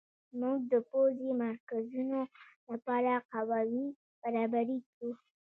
[0.39, 2.19] موږ د پوځي مرکزونو
[2.69, 3.85] لپاره قواوې
[4.21, 5.09] برابرې کړو.